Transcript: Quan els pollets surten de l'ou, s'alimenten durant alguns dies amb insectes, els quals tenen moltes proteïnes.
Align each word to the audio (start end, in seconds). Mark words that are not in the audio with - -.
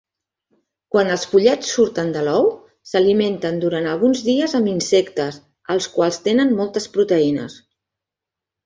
Quan 0.95 1.11
els 1.15 1.25
pollets 1.33 1.73
surten 1.73 2.09
de 2.15 2.23
l'ou, 2.29 2.49
s'alimenten 2.93 3.61
durant 3.65 3.91
alguns 3.93 4.25
dies 4.31 4.59
amb 4.61 4.73
insectes, 4.75 5.39
els 5.77 5.91
quals 5.99 6.23
tenen 6.29 6.61
moltes 6.63 6.91
proteïnes. 6.99 7.63